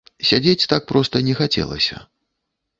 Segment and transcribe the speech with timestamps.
[0.29, 2.03] Сядзець так проста не хацелася.